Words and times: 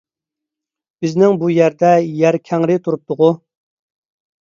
بىزنىڭ 1.05 1.37
بۇ 1.45 1.51
يەردە 1.57 1.93
يەر 2.25 2.41
كەڭرى 2.51 2.81
تۇرۇپتىغۇ... 2.85 3.33